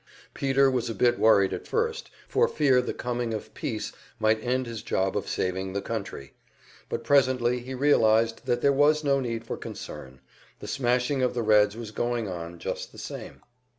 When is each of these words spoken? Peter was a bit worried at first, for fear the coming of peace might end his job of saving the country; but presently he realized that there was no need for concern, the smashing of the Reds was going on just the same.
Peter 0.33 0.71
was 0.71 0.89
a 0.89 0.95
bit 0.95 1.19
worried 1.19 1.53
at 1.53 1.67
first, 1.67 2.09
for 2.27 2.47
fear 2.47 2.81
the 2.81 2.91
coming 2.91 3.35
of 3.35 3.53
peace 3.53 3.91
might 4.19 4.43
end 4.43 4.65
his 4.65 4.81
job 4.81 5.15
of 5.15 5.29
saving 5.29 5.73
the 5.73 5.79
country; 5.81 6.33
but 6.89 7.03
presently 7.03 7.59
he 7.59 7.75
realized 7.75 8.47
that 8.47 8.61
there 8.61 8.73
was 8.73 9.03
no 9.03 9.19
need 9.19 9.45
for 9.45 9.57
concern, 9.57 10.19
the 10.57 10.67
smashing 10.67 11.21
of 11.21 11.35
the 11.35 11.43
Reds 11.43 11.77
was 11.77 11.91
going 11.91 12.27
on 12.27 12.57
just 12.57 12.91
the 12.91 12.97
same. 12.97 13.41